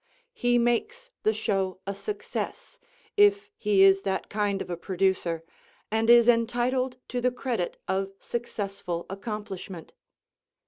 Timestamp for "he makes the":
0.33-1.31